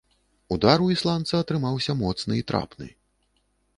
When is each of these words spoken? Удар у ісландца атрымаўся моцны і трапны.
Удар 0.55 0.77
у 0.85 0.87
ісландца 0.95 1.35
атрымаўся 1.45 1.97
моцны 2.03 2.33
і 2.41 2.47
трапны. 2.53 2.87